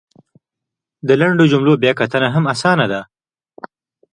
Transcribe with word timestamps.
د 1.07 1.09
لنډو 1.21 1.45
جملو 1.51 1.73
بیا 1.83 1.91
کتنه 1.99 2.27
هم 2.35 2.43
اسانه 2.53 2.85
ده! 2.91 3.01